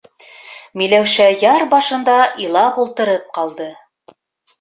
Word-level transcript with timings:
Миләүшә 0.81 1.27
яр 1.43 1.65
башында 1.73 2.15
илап 2.45 2.79
ултырып 2.85 3.29
ҡалды. 3.37 3.69